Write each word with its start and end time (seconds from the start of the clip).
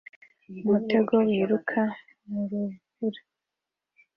umutego 0.63 1.13
wiruka 1.27 1.79
mu 2.29 2.41
rubura 2.49 3.21